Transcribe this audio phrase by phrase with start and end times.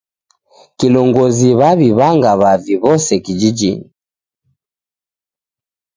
[0.77, 3.87] Kilongozi waw'iw'anga w'avi w'ose kijijinyi.